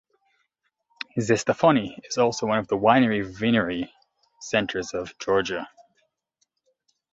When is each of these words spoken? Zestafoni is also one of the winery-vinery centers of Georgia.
Zestafoni 1.19 1.95
is 2.05 2.17
also 2.17 2.47
one 2.47 2.57
of 2.57 2.67
the 2.67 2.75
winery-vinery 2.75 3.93
centers 4.39 4.95
of 4.95 5.15
Georgia. 5.19 5.69